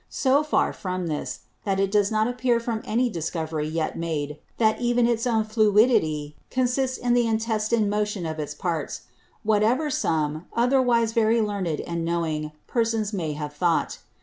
So 0.09 0.41
far 0.41 0.73
from 0.73 1.05
this, 1.05 1.41
that 1.63 1.79
it 1.79 1.91
does 1.91 2.09
not 2.11 2.27
appear 2.27 2.59
from 2.59 2.81
any 2.85 3.07
Discovery 3.07 3.67
yet 3.67 3.95
made, 3.95 4.39
that 4.57 4.81
even 4.81 5.05
its 5.05 5.27
own 5.27 5.43
Fluidity 5.43 6.35
consists 6.49 6.97
in 6.97 7.13
the 7.13 7.27
intestine 7.27 7.87
Motion 7.87 8.25
of 8.25 8.39
its 8.39 8.55
Parts; 8.55 9.01
whatever 9.43 9.91
some, 9.91 10.47
otherwise 10.55 11.11
very 11.11 11.39
learned 11.39 11.81
and 11.81 12.03
knowing, 12.03 12.51
Persons 12.65 13.13
may 13.13 13.33
have 13.33 13.53
thought. 13.53 13.99